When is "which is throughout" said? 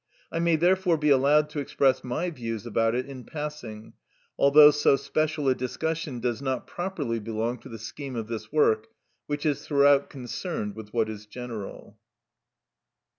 9.27-10.09